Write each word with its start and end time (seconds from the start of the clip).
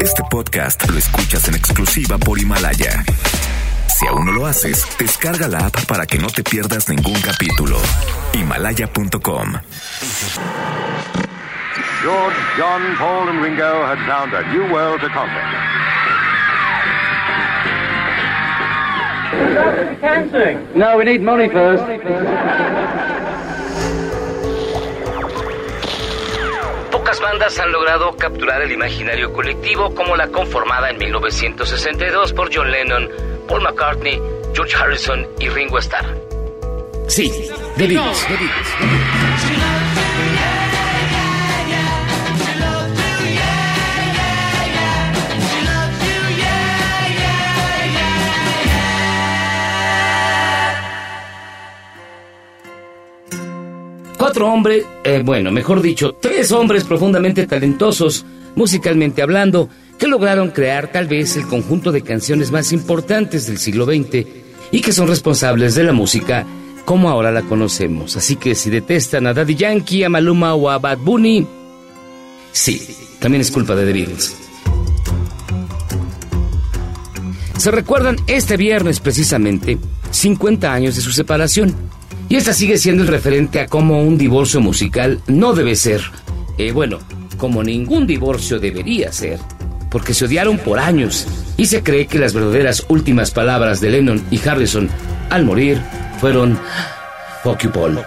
Este 0.00 0.22
podcast 0.30 0.88
lo 0.90 0.98
escuchas 0.98 1.48
en 1.48 1.54
exclusiva 1.54 2.18
por 2.18 2.38
Himalaya. 2.38 3.04
Si 3.88 4.06
aún 4.06 4.26
no 4.26 4.32
lo 4.32 4.46
haces, 4.46 4.86
descarga 4.98 5.48
la 5.48 5.66
app 5.66 5.86
para 5.86 6.06
que 6.06 6.18
no 6.18 6.26
te 6.28 6.42
pierdas 6.42 6.88
ningún 6.88 7.18
capítulo. 7.20 7.78
Himalaya.com. 8.34 9.52
George, 12.02 12.36
John, 12.58 12.96
Paul, 12.98 13.28
and 13.28 13.42
Ringo 13.42 13.86
had 13.86 13.98
found 14.06 14.34
a 14.34 14.42
new 14.52 14.72
world 14.72 15.00
to 15.00 15.08
conquer. 15.08 15.40
No, 20.74 20.98
we 20.98 21.04
need 21.04 21.22
money 21.22 21.48
first. 21.48 21.84
Pocas 27.12 27.30
bandas 27.30 27.58
han 27.58 27.72
logrado 27.72 28.16
capturar 28.16 28.62
el 28.62 28.72
imaginario 28.72 29.34
colectivo 29.34 29.94
como 29.94 30.16
la 30.16 30.28
conformada 30.28 30.88
en 30.88 30.96
1962 30.96 32.32
por 32.32 32.48
John 32.54 32.70
Lennon, 32.70 33.10
Paul 33.46 33.60
McCartney, 33.60 34.18
George 34.54 34.74
Harrison 34.74 35.28
y 35.38 35.50
Ringo 35.50 35.78
Starr. 35.78 36.06
Sí. 37.08 37.30
Cuatro 54.42 54.56
hombres, 54.56 54.84
eh, 55.04 55.22
bueno, 55.24 55.52
mejor 55.52 55.80
dicho, 55.80 56.16
tres 56.20 56.50
hombres 56.50 56.82
profundamente 56.82 57.46
talentosos, 57.46 58.26
musicalmente 58.56 59.22
hablando, 59.22 59.68
que 59.96 60.08
lograron 60.08 60.50
crear 60.50 60.90
tal 60.90 61.06
vez 61.06 61.36
el 61.36 61.46
conjunto 61.46 61.92
de 61.92 62.02
canciones 62.02 62.50
más 62.50 62.72
importantes 62.72 63.46
del 63.46 63.58
siglo 63.58 63.84
XX 63.84 64.26
y 64.72 64.80
que 64.80 64.90
son 64.90 65.06
responsables 65.06 65.76
de 65.76 65.84
la 65.84 65.92
música 65.92 66.44
como 66.84 67.08
ahora 67.08 67.30
la 67.30 67.42
conocemos. 67.42 68.16
Así 68.16 68.34
que 68.34 68.56
si 68.56 68.68
detestan 68.68 69.28
a 69.28 69.32
Daddy 69.32 69.54
Yankee, 69.54 70.02
a 70.02 70.08
Maluma 70.08 70.54
o 70.56 70.70
a 70.70 70.80
Bad 70.80 70.98
Bunny, 70.98 71.46
sí, 72.50 72.84
también 73.20 73.42
es 73.42 73.50
culpa 73.52 73.76
de 73.76 73.86
The 73.86 73.92
Beatles. 73.92 74.36
Se 77.58 77.70
recuerdan 77.70 78.16
este 78.26 78.56
viernes 78.56 78.98
precisamente 78.98 79.78
50 80.10 80.72
años 80.72 80.96
de 80.96 81.00
su 81.00 81.12
separación. 81.12 81.76
Y 82.32 82.36
esta 82.36 82.54
sigue 82.54 82.78
siendo 82.78 83.02
el 83.02 83.10
referente 83.10 83.60
a 83.60 83.66
cómo 83.66 84.00
un 84.00 84.16
divorcio 84.16 84.58
musical 84.58 85.20
no 85.26 85.52
debe 85.52 85.76
ser. 85.76 86.00
Eh, 86.56 86.72
bueno, 86.72 86.98
como 87.36 87.62
ningún 87.62 88.06
divorcio 88.06 88.58
debería 88.58 89.12
ser. 89.12 89.38
Porque 89.90 90.14
se 90.14 90.24
odiaron 90.24 90.56
por 90.56 90.78
años 90.78 91.26
y 91.58 91.66
se 91.66 91.82
cree 91.82 92.06
que 92.06 92.18
las 92.18 92.32
verdaderas 92.32 92.86
últimas 92.88 93.32
palabras 93.32 93.82
de 93.82 93.90
Lennon 93.90 94.24
y 94.30 94.40
Harrison 94.48 94.88
al 95.28 95.44
morir 95.44 95.78
fueron 96.20 96.58
Fuck 97.42 97.64
you, 97.64 97.70
Paul. 97.70 98.02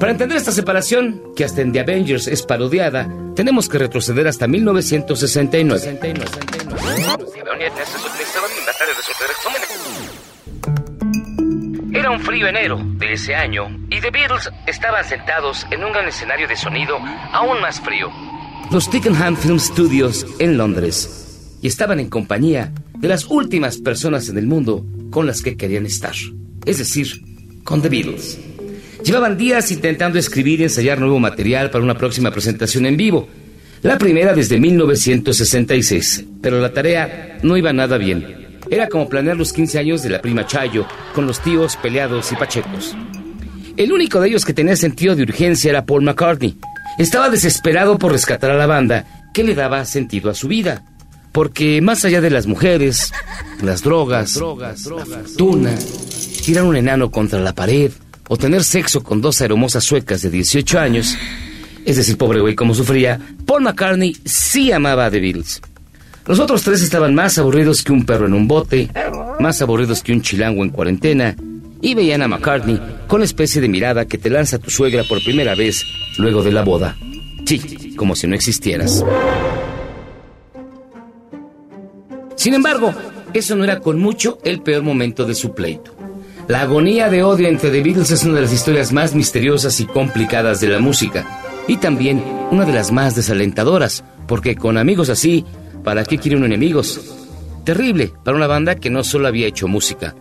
Para 0.00 0.12
entender 0.12 0.38
esta 0.38 0.50
separación, 0.50 1.34
que 1.36 1.44
hasta 1.44 1.60
en 1.60 1.72
The 1.72 1.80
Avengers 1.80 2.26
es 2.26 2.42
parodiada, 2.42 3.06
tenemos 3.36 3.68
que 3.68 3.76
retroceder 3.76 4.26
hasta 4.26 4.48
1969. 4.48 5.98
Era 11.92 12.10
un 12.10 12.20
frío 12.20 12.46
enero 12.46 12.80
de 12.82 13.12
ese 13.12 13.34
año 13.34 13.68
y 13.90 14.00
The 14.00 14.10
Beatles 14.10 14.50
estaban 14.66 15.04
sentados 15.04 15.66
en 15.70 15.84
un 15.84 15.92
gran 15.92 16.08
escenario 16.08 16.48
de 16.48 16.56
sonido 16.56 16.96
aún 17.32 17.60
más 17.60 17.78
frío. 17.78 18.10
Los 18.70 18.88
Tickenham 18.88 19.36
Film 19.36 19.58
Studios 19.58 20.26
en 20.38 20.56
Londres. 20.56 21.58
Y 21.60 21.66
estaban 21.66 22.00
en 22.00 22.08
compañía 22.08 22.72
de 22.96 23.08
las 23.08 23.26
últimas 23.26 23.76
personas 23.76 24.30
en 24.30 24.38
el 24.38 24.46
mundo 24.46 24.82
con 25.10 25.26
las 25.26 25.42
que 25.42 25.58
querían 25.58 25.84
estar. 25.84 26.14
Es 26.64 26.78
decir, 26.78 27.22
con 27.64 27.82
The 27.82 27.90
Beatles. 27.90 28.49
Llevaban 29.04 29.38
días 29.38 29.70
intentando 29.70 30.18
escribir 30.18 30.60
y 30.60 30.64
ensayar 30.64 31.00
nuevo 31.00 31.18
material 31.18 31.70
para 31.70 31.82
una 31.82 31.96
próxima 31.96 32.30
presentación 32.30 32.86
en 32.86 32.96
vivo. 32.96 33.28
La 33.82 33.96
primera 33.96 34.34
desde 34.34 34.60
1966, 34.60 36.24
pero 36.42 36.60
la 36.60 36.72
tarea 36.72 37.38
no 37.42 37.56
iba 37.56 37.72
nada 37.72 37.96
bien. 37.96 38.58
Era 38.70 38.88
como 38.88 39.08
planear 39.08 39.36
los 39.36 39.52
15 39.54 39.78
años 39.78 40.02
de 40.02 40.10
la 40.10 40.20
prima 40.20 40.46
Chayo, 40.46 40.86
con 41.14 41.26
los 41.26 41.40
tíos 41.40 41.76
peleados 41.76 42.30
y 42.30 42.36
pachecos. 42.36 42.94
El 43.76 43.92
único 43.92 44.20
de 44.20 44.28
ellos 44.28 44.44
que 44.44 44.52
tenía 44.52 44.76
sentido 44.76 45.16
de 45.16 45.22
urgencia 45.22 45.70
era 45.70 45.86
Paul 45.86 46.02
McCartney. 46.02 46.58
Estaba 46.98 47.30
desesperado 47.30 47.96
por 47.98 48.12
rescatar 48.12 48.50
a 48.50 48.56
la 48.56 48.66
banda 48.66 49.30
que 49.32 49.44
le 49.44 49.54
daba 49.54 49.84
sentido 49.86 50.30
a 50.30 50.34
su 50.34 50.48
vida. 50.48 50.84
Porque 51.32 51.80
más 51.80 52.04
allá 52.04 52.20
de 52.20 52.30
las 52.30 52.46
mujeres, 52.46 53.12
las 53.62 53.82
drogas, 53.82 54.36
la 54.36 54.74
fortuna, 55.06 55.74
tirar 56.44 56.64
un 56.64 56.76
enano 56.76 57.10
contra 57.10 57.40
la 57.40 57.54
pared 57.54 57.92
o 58.32 58.36
tener 58.36 58.62
sexo 58.62 59.02
con 59.02 59.20
dos 59.20 59.40
hermosas 59.40 59.82
suecas 59.82 60.22
de 60.22 60.30
18 60.30 60.78
años, 60.78 61.16
es 61.84 61.96
decir, 61.96 62.16
pobre 62.16 62.40
güey, 62.40 62.54
como 62.54 62.76
sufría, 62.76 63.18
Paul 63.44 63.64
McCartney 63.64 64.16
sí 64.24 64.70
amaba 64.70 65.06
a 65.06 65.10
The 65.10 65.18
Beatles. 65.18 65.60
Los 66.26 66.38
otros 66.38 66.62
tres 66.62 66.80
estaban 66.80 67.12
más 67.12 67.38
aburridos 67.38 67.82
que 67.82 67.90
un 67.90 68.06
perro 68.06 68.26
en 68.26 68.34
un 68.34 68.46
bote, 68.46 68.88
más 69.40 69.60
aburridos 69.62 70.04
que 70.04 70.12
un 70.12 70.22
chilango 70.22 70.62
en 70.62 70.70
cuarentena, 70.70 71.34
y 71.82 71.94
veían 71.94 72.22
a 72.22 72.28
McCartney 72.28 72.80
con 73.08 73.18
la 73.18 73.24
especie 73.24 73.60
de 73.60 73.68
mirada 73.68 74.04
que 74.04 74.16
te 74.16 74.30
lanza 74.30 74.60
tu 74.60 74.70
suegra 74.70 75.02
por 75.08 75.24
primera 75.24 75.56
vez 75.56 75.84
luego 76.16 76.44
de 76.44 76.52
la 76.52 76.62
boda. 76.62 76.96
Sí, 77.44 77.94
como 77.96 78.14
si 78.14 78.28
no 78.28 78.36
existieras. 78.36 79.04
Sin 82.36 82.54
embargo, 82.54 82.94
eso 83.34 83.56
no 83.56 83.64
era 83.64 83.80
con 83.80 83.98
mucho 83.98 84.38
el 84.44 84.62
peor 84.62 84.84
momento 84.84 85.24
de 85.24 85.34
su 85.34 85.52
pleito. 85.52 85.99
La 86.50 86.62
agonía 86.62 87.08
de 87.08 87.22
odio 87.22 87.46
entre 87.46 87.70
The 87.70 87.80
Beatles 87.80 88.10
es 88.10 88.24
una 88.24 88.34
de 88.34 88.40
las 88.40 88.52
historias 88.52 88.92
más 88.92 89.14
misteriosas 89.14 89.78
y 89.78 89.86
complicadas 89.86 90.60
de 90.60 90.66
la 90.66 90.80
música, 90.80 91.24
y 91.68 91.76
también 91.76 92.24
una 92.50 92.64
de 92.64 92.72
las 92.72 92.90
más 92.90 93.14
desalentadoras, 93.14 94.02
porque 94.26 94.56
con 94.56 94.76
amigos 94.76 95.10
así, 95.10 95.44
¿para 95.84 96.02
qué 96.04 96.18
quiere 96.18 96.36
uno 96.36 96.46
enemigos? 96.46 97.14
Terrible 97.62 98.12
para 98.24 98.36
una 98.36 98.48
banda 98.48 98.74
que 98.74 98.90
no 98.90 99.04
solo 99.04 99.28
había 99.28 99.46
hecho 99.46 99.68
música, 99.68 100.16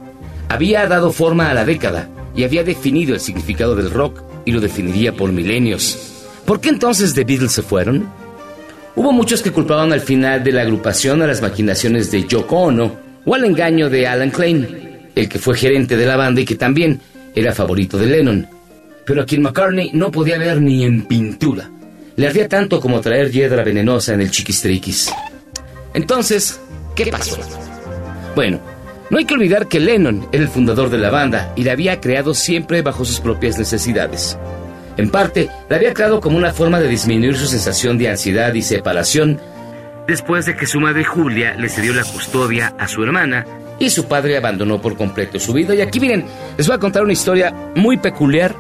había 0.50 0.86
dado 0.86 1.12
forma 1.12 1.50
a 1.50 1.56
la 1.56 1.66
década 1.66 2.08
y 2.36 2.44
había 2.44 2.64
definido 2.64 3.16
el 3.16 3.22
significado 3.22 3.76
del 3.76 3.90
rock 3.90 4.22
y 4.46 4.52
lo 4.52 4.62
definiría 4.62 5.14
por 5.14 5.32
milenios. 5.32 6.28
¿Por 6.46 6.62
qué 6.62 6.70
entonces 6.70 7.16
The 7.16 7.24
Beatles 7.24 7.54
se 7.54 7.64
fueron? 7.64 8.08
Hubo 8.96 9.12
muchos 9.12 9.42
que 9.42 9.52
culpaban 9.52 9.94
al 9.94 10.02
final 10.02 10.44
de 10.44 10.52
la 10.52 10.62
agrupación 10.62 11.24
a 11.24 11.28
las 11.28 11.42
maquinaciones 11.42 12.12
de 12.12 12.28
Yoko 12.28 12.56
Ono 12.56 12.92
o 13.26 13.34
al 13.34 13.46
engaño 13.46 13.90
de 13.90 14.06
Alan 14.06 14.30
Klein, 14.30 14.89
el 15.16 15.30
que 15.30 15.40
fue 15.40 15.58
gerente 15.58 15.98
de 15.98 16.06
la 16.06 16.18
banda 16.18 16.42
y 16.42 16.46
que 16.46 16.56
también 16.56 17.00
era 17.36 17.54
favorito 17.54 17.98
de 17.98 18.08
Lennon. 18.08 18.48
Pero 19.06 19.22
a 19.22 19.26
quien 19.26 19.42
McCartney 19.42 19.92
no 19.94 20.12
podía 20.12 20.38
ver 20.38 20.62
ni 20.62 20.84
en 20.84 21.04
pintura. 21.04 21.70
Le 22.16 22.28
ardía 22.28 22.48
tanto 22.48 22.80
como 22.80 23.02
traer 23.02 23.32
hiedra 23.32 23.64
venenosa 23.64 24.14
en 24.14 24.22
el 24.22 24.32
chiquistriquis. 24.32 25.12
Entonces, 25.94 26.60
¿qué 26.96 27.08
pasó? 27.08 27.38
Bueno, 28.36 28.60
no 29.10 29.18
hay 29.18 29.26
que 29.26 29.34
olvidar 29.34 29.68
que 29.68 29.80
Lennon 29.80 30.28
era 30.32 30.44
el 30.44 30.50
fundador 30.50 30.90
de 30.90 30.98
la 30.98 31.10
banda 31.10 31.54
y 31.56 31.64
la 31.64 31.72
había 31.72 32.00
creado 32.00 32.34
siempre 32.34 32.82
bajo 32.82 33.06
sus 33.06 33.20
propias 33.20 33.58
necesidades. 33.58 34.38
En 34.98 35.10
parte, 35.10 35.50
la 35.70 35.78
había 35.78 35.94
creado 35.94 36.20
como 36.20 36.38
una 36.38 36.54
forma 36.54 36.80
de 36.80 36.90
disminuir 36.90 37.36
su 37.38 37.48
sensación 37.48 37.98
de 37.98 38.10
ansiedad 38.10 38.54
y 38.54 38.62
separación 38.62 39.40
después 40.08 40.46
de 40.46 40.56
que 40.56 40.68
su 40.68 40.80
madre 40.80 41.06
Julia 41.06 41.56
le 41.56 41.70
cedió 41.70 41.94
la 41.94 42.04
custodia 42.04 42.76
a 42.78 42.88
su 42.88 43.04
hermana 43.04 43.46
y 43.80 43.90
su 43.90 44.06
padre 44.06 44.38
abandonó 44.38 44.82
por 44.82 44.98
completo 44.98 45.40
su 45.40 45.54
vida. 45.54 45.74
Y 45.74 45.82
aquí 45.82 46.00
miren, 46.00 46.26
les 46.58 46.68
voy 46.68 46.76
a 46.76 46.80
contar 46.80 47.04
una 47.04 47.14
historia 47.14 47.54
muy 47.76 47.98
peculiar 47.98 48.56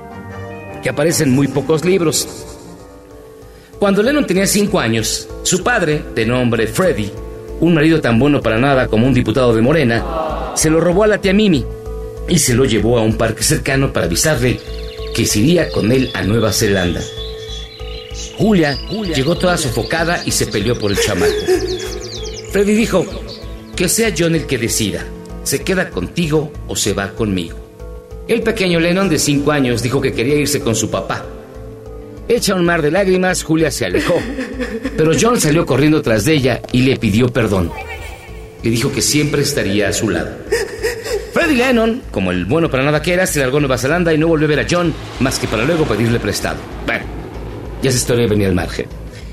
que 0.82 0.90
aparece 0.90 1.24
en 1.24 1.32
muy 1.32 1.48
pocos 1.48 1.84
libros. 1.86 2.28
Cuando 3.78 4.02
Lennon 4.02 4.26
tenía 4.26 4.48
cinco 4.48 4.80
años, 4.80 5.28
su 5.44 5.64
padre, 5.64 6.04
de 6.16 6.26
nombre 6.26 6.68
Freddy, 6.68 7.12
un 7.60 7.74
marido 7.74 8.02
tan 8.02 8.20
bueno 8.20 8.42
para 8.42 8.58
nada 8.58 8.88
como 8.88 9.06
un 9.06 9.14
diputado 9.14 9.54
de 9.54 9.62
Morena, 9.62 10.54
se 10.56 10.70
lo 10.70 10.80
robó 10.80 11.04
a 11.04 11.08
la 11.08 11.20
tía 11.20 11.34
Mimi 11.34 11.66
y 12.28 12.40
se 12.40 12.54
lo 12.56 12.66
llevó 12.66 12.98
a 12.98 13.02
un 13.02 13.18
parque 13.18 13.44
cercano 13.44 13.92
para 13.92 14.06
avisarle 14.06 14.60
que 15.16 15.26
se 15.26 15.40
iría 15.40 15.70
con 15.72 15.92
él 15.92 16.12
a 16.14 16.24
Nueva 16.24 16.52
Zelanda. 16.54 17.02
Julia, 18.38 18.78
llegó 19.16 19.36
toda 19.36 19.58
sofocada 19.58 20.22
y 20.26 20.32
se 20.32 20.48
peleó 20.48 20.78
por 20.78 20.92
el 20.92 21.00
chamaco. 21.00 21.32
Freddy 22.52 22.74
dijo, 22.74 23.06
que 23.80 23.88
sea 23.88 24.14
John 24.16 24.36
el 24.36 24.46
que 24.46 24.58
decida, 24.58 25.06
se 25.44 25.62
queda 25.62 25.90
contigo 25.90 26.52
o 26.68 26.76
se 26.76 26.92
va 26.92 27.12
conmigo. 27.12 27.58
El 28.28 28.42
pequeño 28.42 28.78
Lennon 28.78 29.08
de 29.08 29.18
cinco 29.18 29.54
años 29.54 29.82
dijo 29.82 30.02
que 30.02 30.12
quería 30.12 30.36
irse 30.36 30.60
con 30.60 30.76
su 30.76 30.92
papá. 30.92 31.26
Hecha 32.28 32.56
un 32.56 32.66
mar 32.66 32.82
de 32.82 32.92
lágrimas, 32.92 33.42
Julia 33.42 33.72
se 33.72 33.86
alejó, 33.86 34.16
pero 34.98 35.14
John 35.18 35.40
salió 35.40 35.66
corriendo 35.66 36.02
tras 36.02 36.26
de 36.26 36.34
ella 36.34 36.62
y 36.74 36.82
le 36.82 36.98
pidió 36.98 37.30
perdón. 37.30 37.72
Le 38.62 38.70
dijo 38.70 38.92
que 38.92 39.02
siempre 39.02 39.44
estaría 39.44 39.88
a 39.88 39.94
su 39.94 40.10
lado. 40.10 40.32
Eddie 41.42 41.56
Lennon, 41.56 42.02
como 42.12 42.32
el 42.32 42.44
bueno 42.44 42.70
para 42.70 42.84
nada 42.84 43.02
que 43.02 43.14
era, 43.14 43.26
se 43.26 43.40
largó 43.40 43.60
a 43.60 43.62
Nueva 43.62 43.78
Zelanda 43.78 44.14
y 44.14 44.18
no 44.18 44.28
volvió 44.28 44.46
a 44.46 44.50
ver 44.50 44.60
a 44.60 44.68
John 44.70 44.94
más 45.22 45.40
que 45.40 45.48
para 45.48 45.64
luego 45.64 45.86
pedirle 45.86 46.20
prestado. 46.20 46.58
Bueno, 46.86 47.06
ya 47.82 47.92
esa 47.92 48.00
historia 48.00 48.28
venía 48.28 48.50
al 48.50 48.56
margen. 48.56 48.88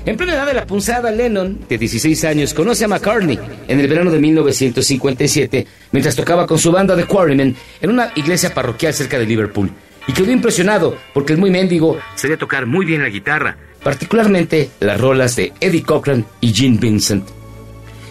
En 0.07 0.15
plena 0.15 0.35
edad 0.35 0.45
de 0.45 0.53
la 0.53 0.65
punzada, 0.65 1.11
Lennon, 1.11 1.59
de 1.67 1.77
16 1.77 2.23
años, 2.23 2.53
conoce 2.53 2.85
a 2.85 2.87
McCartney 2.87 3.37
en 3.67 3.77
el 3.77 3.89
verano 3.89 4.09
de 4.09 4.19
1957 4.19 5.67
mientras 5.91 6.15
tocaba 6.15 6.47
con 6.47 6.57
su 6.57 6.71
banda 6.71 6.95
de 6.95 7.03
Quarrymen 7.03 7.53
en 7.81 7.89
una 7.89 8.13
iglesia 8.15 8.53
parroquial 8.53 8.93
cerca 8.93 9.19
de 9.19 9.25
Liverpool. 9.25 9.69
Y 10.07 10.13
quedó 10.13 10.31
impresionado 10.31 10.95
porque 11.13 11.33
el 11.33 11.39
muy 11.39 11.51
mendigo 11.51 11.97
sabía 12.15 12.37
tocar 12.37 12.65
muy 12.65 12.85
bien 12.85 13.01
la 13.01 13.09
guitarra, 13.09 13.57
particularmente 13.83 14.69
las 14.79 14.97
rolas 14.97 15.35
de 15.35 15.51
Eddie 15.59 15.83
Cochran 15.83 16.25
y 16.39 16.53
Gene 16.53 16.77
Vincent. 16.79 17.27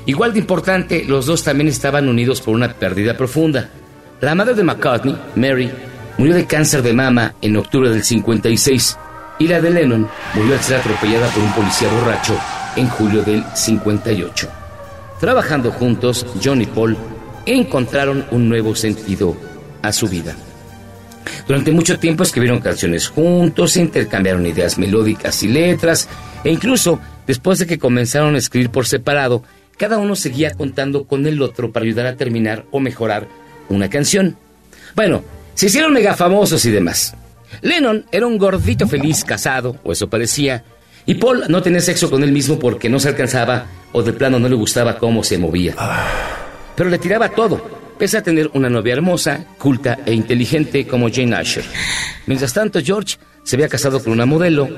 Igual 0.04 0.34
de 0.34 0.40
importante, 0.40 1.02
los 1.02 1.24
dos 1.24 1.44
también 1.44 1.68
estaban 1.68 2.10
unidos 2.10 2.42
por 2.42 2.54
una 2.54 2.74
pérdida 2.74 3.16
profunda. 3.16 3.70
La 4.20 4.34
madre 4.34 4.52
de 4.52 4.64
McCartney, 4.64 5.16
Mary, 5.34 5.70
murió 6.18 6.34
de 6.34 6.44
cáncer 6.44 6.82
de 6.82 6.92
mama 6.92 7.36
en 7.40 7.56
octubre 7.56 7.88
del 7.88 8.04
56 8.04 8.98
y 9.38 9.48
la 9.48 9.60
de 9.60 9.70
Lennon 9.70 10.08
murió 10.34 10.54
al 10.54 10.62
ser 10.62 10.80
atropellada 10.80 11.28
por 11.28 11.42
un 11.42 11.52
policía 11.52 11.88
borracho 11.88 12.38
en 12.76 12.88
julio 12.88 13.22
del 13.22 13.44
58. 13.54 14.48
Trabajando 15.20 15.72
juntos, 15.72 16.26
John 16.42 16.62
y 16.62 16.66
Paul 16.66 16.96
encontraron 17.46 18.26
un 18.30 18.48
nuevo 18.48 18.74
sentido 18.74 19.36
a 19.82 19.92
su 19.92 20.08
vida. 20.08 20.34
Durante 21.46 21.72
mucho 21.72 21.98
tiempo 21.98 22.22
escribieron 22.22 22.60
canciones 22.60 23.08
juntos, 23.08 23.76
intercambiaron 23.76 24.46
ideas 24.46 24.78
melódicas 24.78 25.42
y 25.42 25.48
letras, 25.48 26.08
e 26.44 26.50
incluso 26.50 27.00
después 27.26 27.58
de 27.58 27.66
que 27.66 27.78
comenzaron 27.78 28.34
a 28.34 28.38
escribir 28.38 28.70
por 28.70 28.86
separado, 28.86 29.42
cada 29.76 29.98
uno 29.98 30.16
seguía 30.16 30.54
contando 30.54 31.04
con 31.04 31.26
el 31.26 31.40
otro 31.42 31.72
para 31.72 31.84
ayudar 31.84 32.06
a 32.06 32.16
terminar 32.16 32.64
o 32.70 32.80
mejorar 32.80 33.28
una 33.68 33.90
canción. 33.90 34.36
Bueno, 34.94 35.22
se 35.54 35.66
hicieron 35.66 35.92
mega 35.92 36.14
famosos 36.14 36.64
y 36.64 36.70
demás. 36.70 37.14
Lennon 37.62 38.04
era 38.12 38.26
un 38.26 38.38
gordito 38.38 38.86
feliz 38.86 39.24
casado, 39.24 39.76
o 39.84 39.92
eso 39.92 40.08
parecía, 40.08 40.64
y 41.06 41.14
Paul 41.14 41.44
no 41.48 41.62
tenía 41.62 41.80
sexo 41.80 42.10
con 42.10 42.24
él 42.24 42.32
mismo 42.32 42.58
porque 42.58 42.88
no 42.88 42.98
se 42.98 43.08
alcanzaba 43.08 43.66
o 43.92 44.02
de 44.02 44.12
plano 44.12 44.38
no 44.38 44.48
le 44.48 44.56
gustaba 44.56 44.98
cómo 44.98 45.22
se 45.22 45.38
movía. 45.38 45.74
Pero 46.74 46.90
le 46.90 46.98
tiraba 46.98 47.28
todo, 47.28 47.64
pese 47.98 48.18
a 48.18 48.22
tener 48.22 48.50
una 48.54 48.68
novia 48.68 48.94
hermosa, 48.94 49.46
culta 49.58 50.00
e 50.04 50.12
inteligente 50.12 50.86
como 50.86 51.08
Jane 51.10 51.36
Asher. 51.36 51.64
Mientras 52.26 52.52
tanto, 52.52 52.80
George 52.82 53.18
se 53.44 53.56
había 53.56 53.68
casado 53.68 54.02
con 54.02 54.12
una 54.12 54.26
modelo 54.26 54.68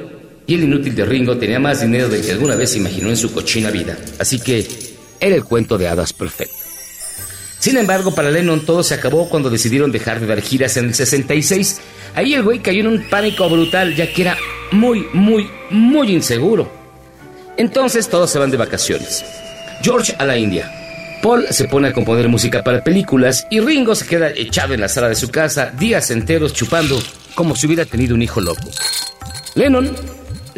y 0.47 0.55
el 0.55 0.65
inútil 0.65 0.95
de 0.95 1.05
Ringo 1.05 1.37
tenía 1.39 1.59
más 1.59 1.81
dinero 1.81 2.09
del 2.09 2.25
que 2.25 2.33
alguna 2.33 2.57
vez 2.57 2.77
imaginó 2.77 3.09
en 3.09 3.17
su 3.17 3.33
cochina 3.33 3.71
vida. 3.71 3.97
Así 4.19 4.39
que 4.39 4.67
era 5.21 5.35
el 5.35 5.45
cuento 5.45 5.79
de 5.79 5.89
hadas 5.89 6.13
perfecto. 6.13 6.58
Sin 7.59 7.77
embargo, 7.77 8.15
para 8.15 8.31
Lennon 8.31 8.65
todo 8.65 8.83
se 8.83 8.95
acabó 8.95 9.29
cuando 9.29 9.51
decidieron 9.51 9.91
dejar 9.91 10.21
de 10.21 10.27
dar 10.27 10.41
giras 10.41 10.77
en 10.77 10.87
el 10.87 10.95
66. 10.95 11.81
Ahí 12.15 12.35
el 12.35 12.43
güey 12.43 12.61
cayó 12.61 12.81
en 12.81 12.87
un 12.87 13.03
pánico 13.09 13.49
brutal 13.49 13.95
ya 13.95 14.13
que 14.13 14.23
era 14.23 14.37
muy, 14.71 15.07
muy, 15.13 15.51
muy 15.71 16.13
inseguro. 16.13 16.71
Entonces 17.57 18.09
todos 18.09 18.31
se 18.31 18.39
van 18.39 18.51
de 18.51 18.57
vacaciones. 18.57 19.25
George 19.83 20.15
a 20.19 20.25
la 20.25 20.39
India. 20.39 20.73
Paul 21.23 21.47
se 21.51 21.65
pone 21.65 21.89
a 21.89 21.93
componer 21.93 22.29
música 22.29 22.63
para 22.63 22.85
películas 22.85 23.47
y 23.51 23.59
Ringo 23.59 23.95
se 23.97 24.07
queda 24.07 24.31
echado 24.31 24.75
en 24.75 24.81
la 24.81 24.89
sala 24.89 25.09
de 25.09 25.17
su 25.17 25.31
casa 25.31 25.73
días 25.77 26.11
enteros 26.13 26.53
chupando 26.53 27.03
como 27.35 27.57
si 27.57 27.67
hubiera 27.67 27.85
tenido 27.85 28.15
un 28.15 28.23
hijo 28.23 28.41
loco. 28.41 28.71
Lennon 29.57 29.91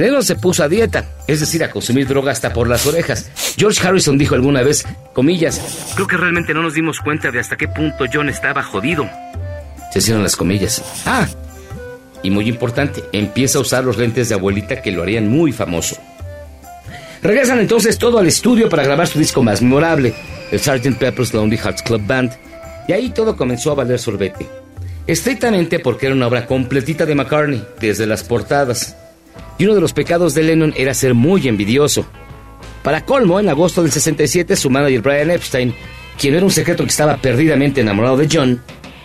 Lennon 0.01 0.23
se 0.23 0.37
puso 0.37 0.65
a 0.65 0.69
dieta, 0.69 1.05
es 1.27 1.41
decir, 1.41 1.63
a 1.63 1.71
consumir 1.71 2.07
droga 2.09 2.33
hasta 2.33 2.53
por 2.53 2.69
las 2.69 2.87
orejas. 2.87 3.31
George 3.57 3.87
Harrison 3.87 4.19
dijo 4.19 4.35
alguna 4.35 4.63
vez, 4.63 4.85
comillas, 5.13 5.93
creo 5.95 6.07
que 6.07 6.17
realmente 6.17 6.55
no 6.55 6.63
nos 6.63 6.75
dimos 6.75 7.01
cuenta 7.01 7.31
de 7.31 7.41
hasta 7.41 7.57
qué 7.57 7.69
punto 7.69 8.05
John 8.13 8.29
estaba 8.29 8.63
jodido. 8.63 9.09
Se 9.93 9.99
hicieron 9.99 10.23
las 10.23 10.37
comillas. 10.37 10.83
Ah, 11.07 11.27
y 12.23 12.31
muy 12.31 12.49
importante, 12.49 13.03
empieza 13.13 13.59
a 13.59 13.63
usar 13.63 13.85
los 13.85 13.97
lentes 13.97 14.29
de 14.29 14.35
abuelita 14.35 14.83
que 14.83 14.93
lo 14.93 15.03
harían 15.03 15.29
muy 15.29 15.53
famoso. 15.53 15.97
Regresan 17.23 17.61
entonces 17.61 17.99
todo 17.99 18.19
al 18.19 18.27
estudio 18.27 18.69
para 18.69 18.85
grabar 18.85 19.07
su 19.07 19.19
disco 19.19 19.43
más 19.43 19.61
memorable, 19.61 20.15
el 20.51 20.59
Sgt. 20.59 20.99
Pepper's 20.99 21.35
Lonely 21.35 21.59
Hearts 21.59 21.83
Club 21.83 22.03
Band, 22.07 22.33
y 22.89 22.93
ahí 22.93 23.11
todo 23.11 23.37
comenzó 23.37 23.73
a 23.73 23.75
valer 23.75 23.99
sorbete. 23.99 24.47
Estrictamente 25.07 25.79
porque 25.79 26.07
era 26.07 26.15
una 26.15 26.27
obra 26.27 26.47
completita 26.47 27.05
de 27.05 27.15
McCartney, 27.15 27.65
desde 27.81 28.07
las 28.07 28.23
portadas, 28.23 28.97
y 29.61 29.67
uno 29.67 29.75
de 29.75 29.83
los 29.83 29.93
pecados 29.93 30.33
de 30.33 30.43
Lennon 30.43 30.73
era 30.75 30.95
ser 30.95 31.13
muy 31.13 31.47
envidioso. 31.47 32.07
Para 32.83 33.05
colmo, 33.05 33.39
en 33.39 33.51
agosto 33.51 33.83
del 33.83 33.93
67, 33.93 34.57
su 34.57 34.71
manager 34.71 35.03
Brian 35.03 35.31
Epstein, 35.31 35.75
quien 36.19 36.35
era 36.35 36.47
un 36.47 36.51
secreto 36.51 36.83
que 36.83 36.89
estaba 36.89 37.19
perdidamente 37.19 37.83
enamorado 37.83 38.17
de 38.17 38.27
John, 38.33 38.63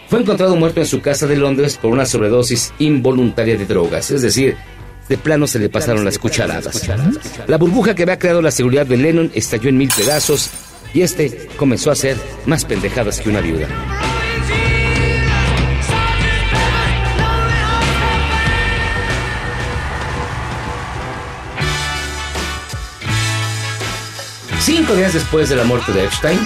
fue 0.07 0.21
encontrado 0.21 0.55
muerto 0.55 0.79
en 0.79 0.85
su 0.85 1.01
casa 1.01 1.27
de 1.27 1.35
Londres 1.35 1.77
por 1.77 1.91
una 1.91 2.05
sobredosis 2.05 2.73
involuntaria 2.79 3.57
de 3.57 3.65
drogas, 3.65 4.11
es 4.11 4.21
decir, 4.21 4.55
de 5.09 5.17
plano 5.17 5.45
se 5.45 5.59
le 5.59 5.67
pasaron 5.67 6.05
las 6.05 6.17
cucharadas. 6.17 6.89
La 7.47 7.57
burbuja 7.57 7.93
que 7.93 8.03
había 8.03 8.17
creado 8.17 8.41
la 8.41 8.51
seguridad 8.51 8.85
de 8.85 8.95
Lennon 8.95 9.31
estalló 9.35 9.67
en 9.67 9.77
mil 9.77 9.89
pedazos 9.89 10.51
y 10.93 11.01
este 11.01 11.49
comenzó 11.57 11.89
a 11.89 11.93
hacer 11.93 12.15
más 12.45 12.63
pendejadas 12.63 13.19
que 13.19 13.27
una 13.27 13.41
viuda. 13.41 13.67
Cinco 24.65 24.95
días 24.95 25.13
después 25.13 25.47
de 25.47 25.55
la 25.55 25.63
muerte 25.63 25.91
de 25.91 26.05
Epstein, 26.05 26.39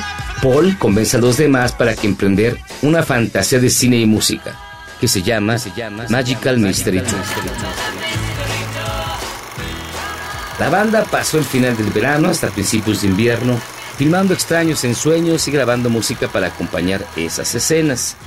Paul 0.43 0.77
convence 0.77 1.15
a 1.15 1.21
los 1.21 1.37
demás 1.37 1.71
para 1.71 1.95
que 1.95 2.05
emprender 2.05 2.57
una 2.81 3.01
fantasía 3.01 3.59
de 3.59 3.69
cine 3.69 3.95
y 3.95 4.05
música 4.05 4.59
que 4.99 5.07
se 5.07 5.21
llama, 5.21 5.57
se 5.57 5.71
llama 5.71 6.05
Magical 6.09 6.57
Mystery 6.57 6.99
Tour. 6.99 7.21
La 10.59 10.69
banda 10.69 11.05
pasó 11.05 11.37
el 11.37 11.45
final 11.45 11.77
del 11.77 11.91
verano 11.91 12.27
hasta 12.27 12.49
principios 12.49 13.03
de 13.03 13.07
invierno, 13.07 13.57
filmando 13.97 14.33
extraños 14.33 14.83
ensueños 14.83 15.47
y 15.47 15.51
grabando 15.51 15.89
música 15.89 16.27
para 16.27 16.47
acompañar 16.47 17.05
esas 17.15 17.55
escenas. 17.55 18.17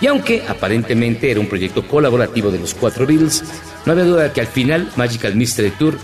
Y 0.00 0.06
aunque 0.06 0.44
aparentemente 0.46 1.28
era 1.28 1.40
un 1.40 1.48
proyecto 1.48 1.88
colaborativo 1.88 2.52
de 2.52 2.60
los 2.60 2.72
cuatro 2.72 3.04
Beatles, 3.04 3.42
no 3.84 3.90
había 3.90 4.04
duda 4.04 4.22
de 4.22 4.30
que 4.30 4.42
al 4.42 4.46
final 4.46 4.92
Magical 4.94 5.34
Mystery 5.34 5.72
Tour 5.72 5.98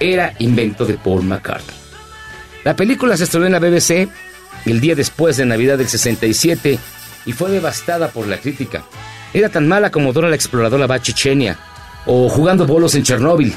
era 0.00 0.34
invento 0.40 0.84
de 0.84 0.94
Paul 0.94 1.22
McCartney. 1.22 1.79
La 2.64 2.76
película 2.76 3.16
se 3.16 3.24
estrenó 3.24 3.46
en 3.46 3.52
la 3.52 3.58
BBC 3.58 4.08
el 4.66 4.80
día 4.80 4.94
después 4.94 5.38
de 5.38 5.46
Navidad 5.46 5.78
del 5.78 5.88
67 5.88 6.78
y 7.24 7.32
fue 7.32 7.50
devastada 7.50 8.08
por 8.08 8.26
la 8.26 8.36
crítica. 8.36 8.84
Era 9.32 9.48
tan 9.48 9.66
mala 9.66 9.90
como 9.90 10.12
Dora 10.12 10.28
la 10.28 10.34
exploradora 10.34 11.00
Chechenia 11.00 11.56
o 12.04 12.28
jugando 12.28 12.66
bolos 12.66 12.94
en 12.94 13.02
Chernóbil. 13.02 13.54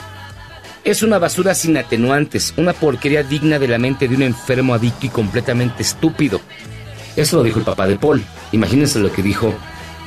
Es 0.85 1.04
una 1.04 1.19
basura 1.19 1.54
sin 1.54 1.75
atenuantes, 1.78 2.54
una 2.56 2.73
porquería 2.73 3.23
digna 3.23 3.59
de 3.59 3.68
la 3.68 3.78
mente 3.78 4.07
de 4.07 4.16
un 4.16 4.21
enfermo 4.21 4.73
adicto 4.73 5.06
y 5.06 5.09
completamente 5.09 5.83
estúpido. 5.83 6.39
Eso 7.16 7.37
lo 7.37 7.44
dijo 7.44 7.59
el 7.59 7.66
papá 7.66 7.87
de 7.87 7.97
Paul. 7.97 8.23
Imagínense 8.51 8.99
lo 8.99 9.11
que 9.11 9.21
dijo 9.21 9.54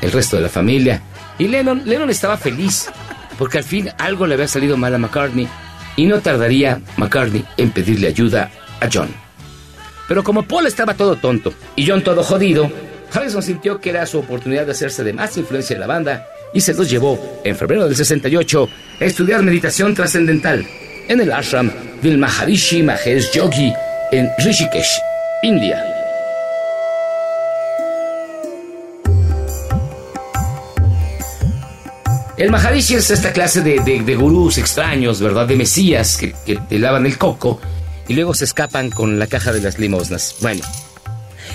el 0.01 0.13
resto 0.13 0.37
de 0.37 0.43
la 0.43 0.49
familia. 0.49 1.03
Y 1.39 1.49
Lennon, 1.49 1.83
Lennon 1.85 2.11
estaba 2.11 2.37
feliz, 2.37 2.87
porque 3.39 3.59
al 3.59 3.65
fin 3.65 3.91
algo 3.99 4.27
le 4.27 4.35
había 4.35 4.49
salido 4.49 4.77
mal 4.77 4.95
a 4.95 4.99
McCartney 4.99 5.49
y 5.97 6.07
no 6.07 6.21
tardaría 6.21 6.81
McCartney 6.97 7.45
en 7.57 7.71
pedirle 7.71 8.09
ayuda 8.09 8.51
a 8.81 8.89
John. 8.93 9.09
Pero 10.09 10.23
como 10.23 10.43
Paul 10.43 10.67
estaba 10.67 10.95
todo 10.95 11.17
tonto 11.17 11.53
y 11.75 11.87
John 11.87 12.03
todo 12.03 12.23
jodido, 12.23 12.71
Harrison 13.13 13.43
sintió 13.43 13.81
que 13.81 13.91
era 13.91 14.07
su 14.07 14.19
oportunidad 14.19 14.67
de 14.67 14.73
hacerse 14.73 15.03
de 15.05 15.13
más 15.13 15.37
influencia 15.37 15.75
en 15.75 15.81
la 15.81 15.87
banda 15.87 16.27
y 16.53 16.61
se 16.61 16.75
los 16.75 16.89
llevó 16.89 17.41
en 17.45 17.57
febrero 17.57 17.87
del 17.87 17.97
68 17.97 18.69
a 19.01 19.05
estudiar 19.05 19.43
meditación 19.43 19.95
trascendental 19.95 20.67
en 21.09 21.21
el 21.21 21.33
ashram 21.33 21.71
del 22.03 22.19
Maharishi 22.19 22.83
Mahesh 22.83 23.33
Yogi 23.33 23.73
en 24.13 24.31
Rishikesh, 24.39 25.01
India. 25.43 25.85
El 32.37 32.51
Maharishi 32.51 32.95
es 32.95 33.11
esta 33.11 33.33
clase 33.33 33.63
de, 33.63 33.81
de, 33.81 34.15
gurús 34.15 34.59
extraños, 34.59 35.23
¿verdad? 35.23 35.47
De 35.47 35.57
mesías 35.57 36.19
que, 36.19 36.35
que 36.45 36.57
te 36.57 36.79
lavan 36.79 37.07
el 37.07 37.17
coco 37.17 37.61
y 38.09 38.15
luego 38.15 38.35
se 38.35 38.45
escapan 38.45 38.91
con 38.91 39.19
la 39.19 39.27
caja 39.27 39.53
de 39.53 39.61
las 39.61 39.79
limosnas. 39.79 40.37
Bueno, 40.41 40.63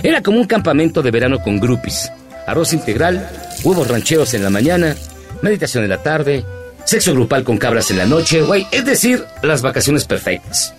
era 0.04 0.22
como 0.22 0.40
un 0.40 0.48
campamento 0.48 1.02
de 1.02 1.12
verano 1.12 1.42
con 1.42 1.60
grupis. 1.60 2.12
Arroz 2.48 2.74
integral, 2.74 3.30
huevos 3.64 3.88
rancheros 3.88 4.34
en 4.34 4.44
la 4.44 4.50
mañana, 4.50 4.96
meditación 5.42 5.84
en 5.84 5.90
la 5.90 6.02
tarde, 6.02 6.44
sexo 6.86 7.14
grupal 7.14 7.44
con 7.44 7.58
cabras 7.58 7.92
en 7.92 7.98
la 7.98 8.06
noche, 8.06 8.42
güey, 8.42 8.66
es 8.72 8.86
decir, 8.86 9.24
las 9.44 9.62
vacaciones 9.62 10.06
perfectas. 10.06 10.74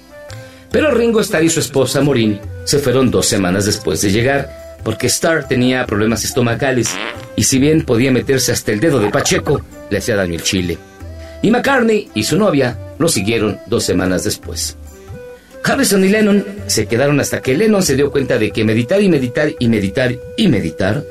Pero 0.71 0.91
Ringo 0.91 1.21
Starr 1.21 1.45
y 1.45 1.51
su 1.51 1.61
esposa 1.61 2.01
Maureen 2.01 2.41
se 2.65 2.79
fueron 2.79 3.11
dos 3.11 3.27
semanas 3.27 3.67
después 3.67 4.01
de 4.01 4.11
llegar, 4.11 4.79
porque 4.83 5.07
Starr 5.07 5.47
tenía 5.47 5.87
problemas 5.87 6.25
estomacales 6.25 6.91
y 7.37 7.45
si 7.45 7.59
bien 7.59 7.85
podía 7.85 8.11
meterse 8.11 8.53
hasta 8.53 8.73
el 8.73 8.81
dedo 8.81 8.99
de 8.99 9.11
Pacheco, 9.11 9.63
le 9.91 9.99
hacía 9.99 10.17
daño 10.17 10.35
el 10.35 10.43
chile. 10.43 10.79
Y 11.43 11.51
McCartney 11.51 12.11
y 12.15 12.25
su 12.25 12.39
novia 12.39 12.79
lo 12.99 13.09
siguieron 13.09 13.59
dos 13.67 13.85
semanas 13.85 14.25
después. 14.25 14.77
Harrison 15.65 16.05
y 16.05 16.09
Lennon 16.09 16.45
se 16.67 16.87
quedaron 16.87 17.21
hasta 17.21 17.41
que 17.41 17.57
Lennon 17.57 17.83
se 17.83 17.97
dio 17.97 18.11
cuenta 18.11 18.39
de 18.39 18.51
que 18.51 18.65
meditar 18.65 19.01
y 19.01 19.09
meditar 19.09 19.53
y 19.59 19.69
meditar 19.69 20.15
y 20.37 20.49
meditar 20.49 21.05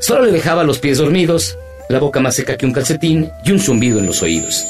Solo 0.00 0.26
le 0.26 0.32
dejaba 0.32 0.62
los 0.62 0.78
pies 0.78 0.98
dormidos, 0.98 1.58
la 1.88 1.98
boca 1.98 2.20
más 2.20 2.36
seca 2.36 2.56
que 2.56 2.66
un 2.66 2.72
calcetín 2.72 3.30
y 3.44 3.50
un 3.50 3.58
zumbido 3.58 3.98
en 3.98 4.06
los 4.06 4.22
oídos. 4.22 4.64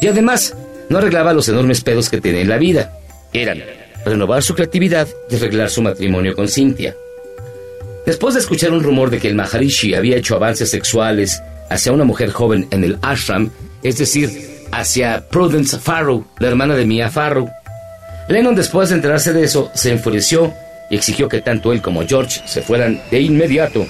Y 0.00 0.08
además, 0.08 0.56
no 0.88 0.98
arreglaba 0.98 1.32
los 1.32 1.48
enormes 1.48 1.80
pedos 1.80 2.10
que 2.10 2.20
tenía 2.20 2.40
en 2.40 2.48
la 2.48 2.58
vida. 2.58 2.92
Eran 3.32 3.62
renovar 4.04 4.42
su 4.42 4.54
creatividad 4.54 5.06
y 5.30 5.36
arreglar 5.36 5.70
su 5.70 5.80
matrimonio 5.80 6.34
con 6.34 6.48
Cynthia. 6.48 6.96
Después 8.04 8.34
de 8.34 8.40
escuchar 8.40 8.72
un 8.72 8.82
rumor 8.82 9.10
de 9.10 9.20
que 9.20 9.28
el 9.28 9.36
Maharishi 9.36 9.94
había 9.94 10.16
hecho 10.16 10.34
avances 10.34 10.70
sexuales 10.70 11.40
hacia 11.70 11.92
una 11.92 12.04
mujer 12.04 12.30
joven 12.30 12.66
en 12.72 12.82
el 12.82 12.98
ashram, 13.00 13.50
es 13.84 13.98
decir, 13.98 14.66
hacia 14.72 15.28
Prudence 15.28 15.78
Farrow, 15.78 16.26
la 16.40 16.48
hermana 16.48 16.74
de 16.74 16.84
Mia 16.84 17.10
Farrow, 17.10 17.48
Lennon, 18.28 18.54
después 18.54 18.88
de 18.88 18.96
enterarse 18.96 19.32
de 19.32 19.44
eso, 19.44 19.70
se 19.74 19.90
enfureció 19.90 20.52
y 20.90 20.96
exigió 20.96 21.28
que 21.28 21.40
tanto 21.40 21.72
él 21.72 21.82
como 21.82 22.06
George 22.06 22.42
se 22.46 22.62
fueran 22.62 23.00
de 23.10 23.20
inmediato. 23.20 23.86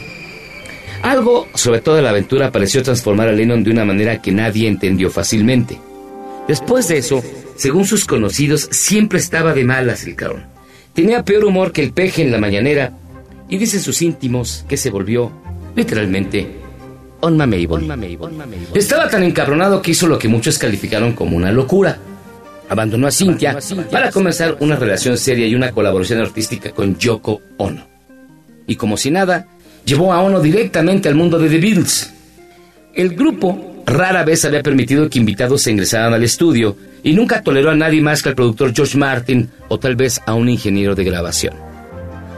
Algo 1.03 1.49
sobre 1.55 1.81
toda 1.81 2.01
la 2.01 2.11
aventura 2.11 2.53
pareció 2.53 2.83
transformar 2.83 3.29
a 3.29 3.33
Lennon 3.33 3.65
de 3.65 3.71
una 3.71 3.85
manera 3.85 4.23
que 4.23 4.33
nadie 4.33 4.69
entendió 4.69 5.11
fácilmente. 5.11 5.79
Después 6.47 6.89
de 6.89 6.99
eso, 6.99 7.23
según 7.57 7.87
sus 7.87 8.05
conocidos, 8.05 8.69
siempre 8.71 9.19
estaba 9.19 9.53
de 9.53 9.65
malas 9.65 10.05
el 10.05 10.17
cabrón. 10.17 10.45
Tenía 10.93 11.25
peor 11.25 11.45
humor 11.45 11.73
que 11.73 11.83
el 11.83 11.93
peje 11.93 12.23
en 12.23 12.31
la 12.31 12.39
mañanera 12.39 12.93
y 13.49 13.59
dicen 13.59 13.81
sus 13.81 14.01
íntimos 14.03 14.65
que 14.69 14.77
se 14.77 14.91
volvió, 14.91 15.33
literalmente, 15.75 16.63
on 17.21 17.41
Estaba 18.75 19.09
tan 19.09 19.23
encabronado 19.23 19.81
que 19.81 19.93
hizo 19.93 20.07
lo 20.07 20.19
que 20.19 20.29
muchos 20.29 20.59
calificaron 20.59 21.13
como 21.13 21.37
una 21.37 21.53
locura 21.53 21.99
abandonó 22.73 23.07
a 23.07 23.11
Cynthia 23.11 23.59
para 23.91 24.11
comenzar 24.11 24.57
una 24.61 24.77
relación 24.77 25.19
seria 25.19 25.47
y 25.47 25.55
una 25.55 25.73
colaboración 25.73 26.21
artística 26.21 26.71
con 26.71 26.99
Yoko 26.99 27.43
Ono. 27.59 27.87
Y 28.67 28.77
como 28.77 28.97
si 28.97 29.11
nada, 29.11 29.47
llevó 29.85 30.13
a 30.13 30.23
Ono 30.23 30.41
directamente 30.41 31.09
al 31.09 31.15
mundo 31.15 31.39
de 31.39 31.51
The 31.51 31.59
Beatles. 31.59 32.15
El 32.95 33.15
grupo 33.15 33.85
rara 33.85 34.25
vez 34.25 34.45
había 34.47 34.63
permitido 34.63 35.11
que 35.11 35.19
invitados 35.19 35.63
se 35.63 35.71
ingresaran 35.71 36.15
al 36.15 36.25
estudio 36.25 36.77
y 37.03 37.13
nunca 37.13 37.43
toleró 37.43 37.71
a 37.71 37.77
nadie 37.77 38.01
más 38.01 38.23
que 38.23 38.31
al 38.31 38.35
productor 38.35 38.75
George 38.75 38.97
Martin 38.97 39.51
o 39.69 39.79
tal 39.79 39.95
vez 39.95 40.21
a 40.25 40.33
un 40.33 40.49
ingeniero 40.49 40.95
de 40.95 41.05
grabación. 41.05 41.55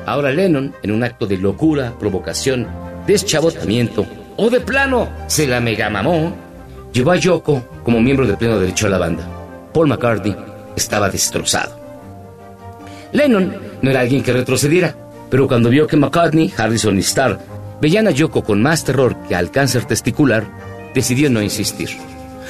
Ahora 0.06 0.32
Lennon, 0.32 0.74
en 0.82 0.90
un 0.90 1.04
acto 1.04 1.26
de 1.26 1.38
locura, 1.38 1.94
provocación, 1.98 2.66
deschavotamiento 3.06 4.04
o 4.36 4.50
de 4.50 4.60
plano 4.60 5.08
se 5.28 5.46
la 5.46 5.60
megamamó, 5.60 6.34
llevó 6.92 7.12
a 7.12 7.16
Yoko 7.16 7.64
como 7.84 8.00
miembro 8.00 8.26
de 8.26 8.36
pleno 8.36 8.58
derecho 8.58 8.86
a 8.88 8.90
la 8.90 8.98
banda. 8.98 9.33
Paul 9.74 9.88
McCartney 9.88 10.36
estaba 10.76 11.10
destrozado. 11.10 11.76
Lennon 13.12 13.54
no 13.82 13.90
era 13.90 14.00
alguien 14.00 14.22
que 14.22 14.32
retrocediera, 14.32 14.96
pero 15.28 15.48
cuando 15.48 15.68
vio 15.68 15.88
que 15.88 15.96
McCartney, 15.96 16.52
Harrison 16.56 16.96
y 16.96 17.00
Starr 17.00 17.40
veían 17.80 18.06
a 18.06 18.12
Yoko 18.12 18.44
con 18.44 18.62
más 18.62 18.84
terror 18.84 19.16
que 19.28 19.34
al 19.34 19.50
cáncer 19.50 19.84
testicular, 19.84 20.46
decidió 20.94 21.28
no 21.28 21.42
insistir. 21.42 21.90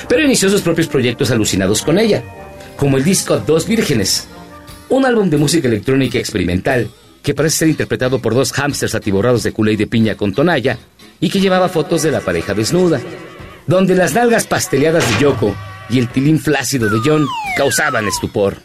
Pero 0.06 0.22
inició 0.22 0.50
sus 0.50 0.60
propios 0.60 0.86
proyectos 0.86 1.30
alucinados 1.30 1.82
con 1.82 1.98
ella, 1.98 2.22
como 2.76 2.98
el 2.98 3.04
disco 3.04 3.38
Dos 3.38 3.66
Vírgenes, 3.66 4.28
un 4.90 5.06
álbum 5.06 5.30
de 5.30 5.38
música 5.38 5.66
electrónica 5.66 6.18
experimental 6.18 6.90
que 7.22 7.34
parece 7.34 7.58
ser 7.58 7.68
interpretado 7.68 8.18
por 8.18 8.34
dos 8.34 8.52
hámsters 8.52 8.94
atiborrados 8.94 9.42
de 9.42 9.52
culé 9.52 9.72
y 9.72 9.76
de 9.76 9.86
piña 9.86 10.14
con 10.14 10.34
tonalla 10.34 10.76
y 11.20 11.30
que 11.30 11.40
llevaba 11.40 11.70
fotos 11.70 12.02
de 12.02 12.10
la 12.10 12.20
pareja 12.20 12.52
desnuda, 12.52 13.00
donde 13.66 13.94
las 13.94 14.12
nalgas 14.12 14.46
pasteleadas 14.46 15.08
de 15.08 15.24
Yoko 15.24 15.54
y 15.88 15.98
el 15.98 16.08
tilín 16.08 16.38
flácido 16.38 16.88
de 16.88 17.00
John 17.04 17.26
causaban 17.56 18.06
estupor. 18.06 18.56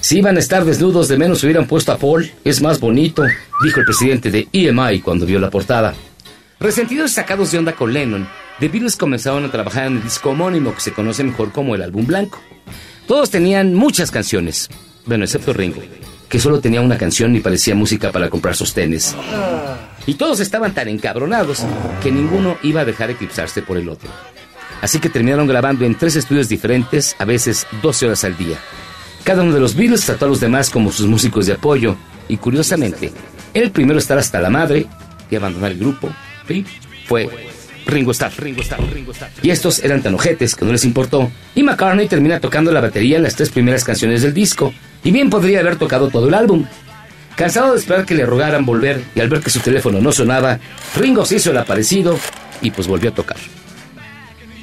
Si 0.00 0.18
iban 0.18 0.36
a 0.36 0.40
estar 0.40 0.64
desnudos, 0.64 1.08
de 1.08 1.16
menos 1.16 1.42
hubieran 1.44 1.66
puesto 1.66 1.90
a 1.90 1.96
Paul. 1.96 2.30
Es 2.44 2.60
más 2.60 2.78
bonito, 2.78 3.24
dijo 3.62 3.80
el 3.80 3.86
presidente 3.86 4.30
de 4.30 4.48
EMI 4.52 5.00
cuando 5.00 5.24
vio 5.24 5.38
la 5.38 5.50
portada. 5.50 5.94
Resentidos 6.60 7.12
y 7.12 7.14
sacados 7.14 7.50
de 7.50 7.58
onda 7.58 7.72
con 7.72 7.92
Lennon, 7.92 8.28
The 8.60 8.68
Beatles 8.68 8.96
comenzaron 8.96 9.44
a 9.44 9.50
trabajar 9.50 9.86
en 9.86 9.96
el 9.96 10.02
disco 10.02 10.30
homónimo 10.30 10.74
que 10.74 10.80
se 10.80 10.92
conoce 10.92 11.24
mejor 11.24 11.52
como 11.52 11.74
el 11.74 11.82
álbum 11.82 12.06
blanco. 12.06 12.40
Todos 13.06 13.30
tenían 13.30 13.74
muchas 13.74 14.10
canciones, 14.10 14.68
bueno, 15.06 15.24
excepto 15.24 15.52
Ringo, 15.52 15.82
que 16.28 16.38
solo 16.38 16.60
tenía 16.60 16.80
una 16.80 16.98
canción 16.98 17.34
y 17.34 17.40
parecía 17.40 17.74
música 17.74 18.12
para 18.12 18.30
comprar 18.30 18.56
sostenes. 18.56 19.16
Y 20.06 20.14
todos 20.14 20.40
estaban 20.40 20.74
tan 20.74 20.88
encabronados 20.88 21.64
que 22.02 22.12
ninguno 22.12 22.58
iba 22.62 22.82
a 22.82 22.84
dejar 22.84 23.10
eclipsarse 23.10 23.62
por 23.62 23.78
el 23.78 23.88
otro. 23.88 24.10
Así 24.84 24.98
que 24.98 25.08
terminaron 25.08 25.46
grabando 25.46 25.86
en 25.86 25.94
tres 25.94 26.14
estudios 26.14 26.46
diferentes, 26.46 27.16
a 27.18 27.24
veces 27.24 27.66
12 27.80 28.04
horas 28.04 28.22
al 28.24 28.36
día. 28.36 28.58
Cada 29.24 29.42
uno 29.42 29.54
de 29.54 29.60
los 29.60 29.74
Beatles 29.74 30.04
trató 30.04 30.26
a 30.26 30.28
los 30.28 30.40
demás 30.40 30.68
como 30.68 30.92
sus 30.92 31.06
músicos 31.06 31.46
de 31.46 31.54
apoyo, 31.54 31.96
y 32.28 32.36
curiosamente, 32.36 33.10
el 33.54 33.70
primero 33.70 33.96
a 33.96 34.02
estar 34.02 34.18
hasta 34.18 34.42
la 34.42 34.50
madre 34.50 34.86
y 35.30 35.36
abandonar 35.36 35.72
el 35.72 35.78
grupo 35.78 36.10
fue 37.06 37.30
Ringo 37.86 38.10
Starr, 38.10 38.34
Ringo 38.36 38.60
Starr, 38.60 38.82
Ringo 38.92 39.12
Starr. 39.12 39.30
Y 39.40 39.48
estos 39.48 39.82
eran 39.82 40.02
tan 40.02 40.16
ojetes 40.16 40.54
que 40.54 40.66
no 40.66 40.72
les 40.72 40.84
importó, 40.84 41.32
y 41.54 41.62
McCartney 41.62 42.06
termina 42.06 42.38
tocando 42.38 42.70
la 42.70 42.82
batería 42.82 43.16
en 43.16 43.22
las 43.22 43.36
tres 43.36 43.48
primeras 43.48 43.84
canciones 43.84 44.20
del 44.20 44.34
disco, 44.34 44.74
y 45.02 45.12
bien 45.12 45.30
podría 45.30 45.60
haber 45.60 45.76
tocado 45.76 46.10
todo 46.10 46.28
el 46.28 46.34
álbum. 46.34 46.66
Cansado 47.36 47.72
de 47.72 47.78
esperar 47.78 48.04
que 48.04 48.14
le 48.14 48.26
rogaran 48.26 48.66
volver 48.66 49.02
y 49.14 49.20
al 49.20 49.30
ver 49.30 49.40
que 49.40 49.48
su 49.48 49.60
teléfono 49.60 50.02
no 50.02 50.12
sonaba, 50.12 50.58
Ringo 50.94 51.24
se 51.24 51.36
hizo 51.36 51.52
el 51.52 51.56
aparecido 51.56 52.18
y 52.60 52.70
pues 52.70 52.86
volvió 52.86 53.08
a 53.08 53.14
tocar. 53.14 53.38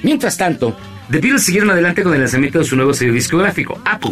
Mientras 0.04 0.38
tanto, 0.38 0.76
The 1.10 1.20
Beatles 1.20 1.44
siguieron 1.44 1.70
adelante 1.70 2.04
con 2.04 2.14
el 2.14 2.22
lanzamiento 2.22 2.60
de 2.60 2.66
su 2.66 2.76
nuevo 2.76 2.94
sello 2.94 3.14
discográfico, 3.14 3.80
Apple. 3.86 4.12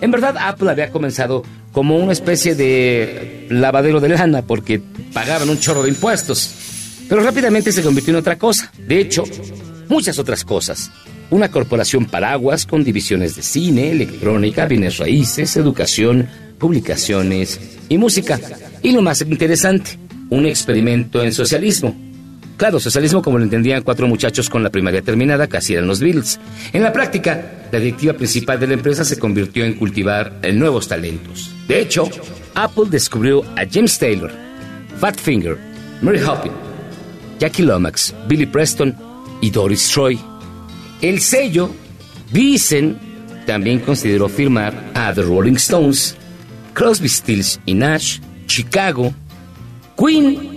En 0.00 0.10
verdad, 0.10 0.36
Apple 0.38 0.70
había 0.70 0.90
comenzado 0.90 1.42
como 1.72 1.98
una 1.98 2.12
especie 2.12 2.54
de 2.54 3.46
lavadero 3.50 4.00
de 4.00 4.10
lana 4.10 4.42
porque 4.42 4.80
pagaban 5.12 5.50
un 5.50 5.58
chorro 5.58 5.82
de 5.82 5.88
impuestos. 5.90 6.54
Pero 7.08 7.22
rápidamente 7.22 7.72
se 7.72 7.82
convirtió 7.82 8.12
en 8.12 8.20
otra 8.20 8.36
cosa. 8.36 8.70
De 8.78 9.00
hecho, 9.00 9.24
muchas 9.88 10.18
otras 10.18 10.44
cosas. 10.44 10.90
Una 11.30 11.50
corporación 11.50 12.06
paraguas 12.06 12.66
con 12.66 12.84
divisiones 12.84 13.34
de 13.36 13.42
cine, 13.42 13.90
electrónica, 13.90 14.66
bienes 14.66 14.98
raíces, 14.98 15.56
educación, 15.56 16.28
publicaciones 16.58 17.60
y 17.88 17.98
música. 17.98 18.38
Y 18.82 18.92
lo 18.92 19.02
más 19.02 19.20
interesante, 19.22 19.98
un 20.30 20.46
experimento 20.46 21.22
en 21.22 21.32
socialismo 21.32 22.05
Claro, 22.56 22.80
socialismo 22.80 23.20
como 23.20 23.38
lo 23.38 23.44
entendían 23.44 23.82
cuatro 23.82 24.06
muchachos 24.06 24.48
con 24.48 24.62
la 24.62 24.70
primaria 24.70 25.02
terminada, 25.02 25.46
casi 25.46 25.74
eran 25.74 25.86
los 25.86 26.00
Beatles. 26.00 26.40
En 26.72 26.82
la 26.82 26.92
práctica, 26.92 27.66
la 27.70 27.78
directiva 27.78 28.14
principal 28.14 28.58
de 28.58 28.66
la 28.66 28.74
empresa 28.74 29.04
se 29.04 29.18
convirtió 29.18 29.64
en 29.64 29.74
cultivar 29.74 30.40
nuevos 30.54 30.88
talentos. 30.88 31.50
De 31.68 31.80
hecho, 31.80 32.08
Apple 32.54 32.84
descubrió 32.88 33.42
a 33.56 33.66
James 33.70 33.98
Taylor, 33.98 34.32
Fat 34.98 35.16
Finger, 35.18 35.58
Mary 36.00 36.20
Hoppin, 36.22 36.52
Jackie 37.38 37.62
Lomax, 37.62 38.14
Billy 38.26 38.46
Preston 38.46 38.96
y 39.42 39.50
Doris 39.50 39.90
Troy. 39.90 40.18
El 41.02 41.20
sello, 41.20 41.70
dicen, 42.32 42.98
también 43.46 43.80
consideró 43.80 44.30
firmar 44.30 44.72
a 44.94 45.12
The 45.12 45.22
Rolling 45.22 45.56
Stones, 45.56 46.16
Crosby, 46.72 47.08
Stills 47.10 47.60
y 47.66 47.74
Nash, 47.74 48.20
Chicago, 48.46 49.12
Queen 49.98 50.55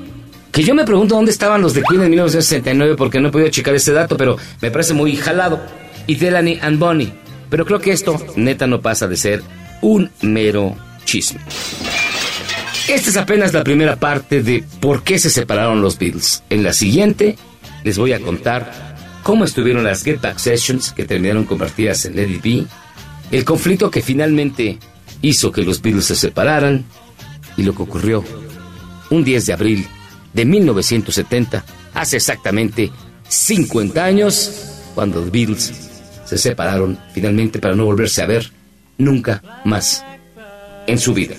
que 0.59 0.65
yo 0.65 0.75
me 0.75 0.83
pregunto 0.83 1.15
dónde 1.15 1.31
estaban 1.31 1.61
los 1.61 1.73
de 1.73 1.81
Queen 1.83 2.03
en 2.03 2.09
1969 2.09 2.95
porque 2.97 3.21
no 3.21 3.29
he 3.29 3.31
podido 3.31 3.49
checar 3.49 3.73
ese 3.75 3.93
dato, 3.93 4.17
pero 4.17 4.35
me 4.59 4.69
parece 4.69 4.93
muy 4.93 5.15
jalado. 5.15 5.61
Y 6.05 6.15
Delaney 6.15 6.59
and 6.61 6.77
Bonnie. 6.77 7.13
Pero 7.49 7.65
creo 7.65 7.79
que 7.79 7.93
esto, 7.93 8.21
neta, 8.35 8.67
no 8.67 8.81
pasa 8.81 9.07
de 9.07 9.15
ser 9.15 9.41
un 9.81 10.11
mero 10.21 10.75
chisme. 11.05 11.39
Esta 12.89 13.09
es 13.09 13.15
apenas 13.15 13.53
la 13.53 13.63
primera 13.63 13.95
parte 13.95 14.43
de 14.43 14.65
por 14.81 15.01
qué 15.03 15.17
se 15.17 15.29
separaron 15.29 15.81
los 15.81 15.97
Beatles. 15.97 16.43
En 16.49 16.63
la 16.63 16.73
siguiente 16.73 17.37
les 17.85 17.97
voy 17.97 18.11
a 18.11 18.19
contar 18.19 18.97
cómo 19.23 19.45
estuvieron 19.45 19.85
las 19.85 20.03
Get 20.03 20.19
Back 20.19 20.39
Sessions 20.39 20.91
que 20.91 21.05
terminaron 21.05 21.45
convertidas 21.45 22.03
en 22.03 22.17
Lady 22.17 22.41
B, 22.43 22.65
el 23.31 23.45
conflicto 23.45 23.89
que 23.89 24.01
finalmente 24.01 24.77
hizo 25.21 25.53
que 25.53 25.61
los 25.61 25.81
Beatles 25.81 26.03
se 26.03 26.17
separaran 26.17 26.83
y 27.55 27.63
lo 27.63 27.73
que 27.73 27.83
ocurrió 27.83 28.25
un 29.09 29.23
10 29.23 29.45
de 29.45 29.53
abril 29.53 29.87
de 30.33 30.45
1970, 30.45 31.63
hace 31.93 32.17
exactamente 32.17 32.91
50 33.27 34.03
años, 34.03 34.81
cuando 34.95 35.21
los 35.21 35.31
Beatles 35.31 35.73
se 36.25 36.37
separaron 36.37 36.97
finalmente 37.13 37.59
para 37.59 37.75
no 37.75 37.85
volverse 37.85 38.21
a 38.21 38.25
ver 38.25 38.51
nunca 38.97 39.41
más 39.63 40.03
en 40.87 40.99
su 40.99 41.13
vida. 41.13 41.35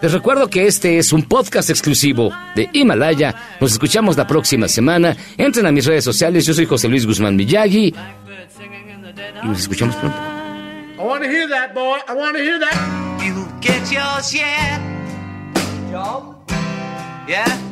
Les 0.00 0.12
recuerdo 0.12 0.48
que 0.48 0.66
este 0.66 0.98
es 0.98 1.12
un 1.12 1.22
podcast 1.22 1.70
exclusivo 1.70 2.32
de 2.56 2.68
Himalaya. 2.72 3.56
Nos 3.60 3.70
escuchamos 3.72 4.16
la 4.16 4.26
próxima 4.26 4.66
semana. 4.66 5.16
Entren 5.36 5.64
a 5.66 5.70
mis 5.70 5.86
redes 5.86 6.02
sociales. 6.02 6.44
Yo 6.44 6.54
soy 6.54 6.66
José 6.66 6.88
Luis 6.88 7.06
Guzmán 7.06 7.36
Miyagi. 7.36 7.94
Y 9.44 9.46
nos 9.46 9.60
escuchamos 9.60 9.94
pronto. 9.96 10.18
I 10.98 11.04
want 11.04 11.22
to 11.22 11.28
hear 11.28 11.48
that, 11.48 11.72
boy. 11.72 11.98
I 12.08 12.14
want 12.14 12.36
to 12.36 12.42
hear 12.42 12.58
that. 12.58 12.74
You 13.24 13.46
get 13.60 13.90
your 13.92 14.22
share. 14.22 14.80
Job? 15.90 16.50
Yeah? 17.28 17.71